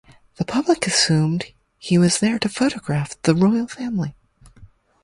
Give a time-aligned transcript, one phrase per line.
[0.37, 4.15] The public assumed he was there to photograph the royal family.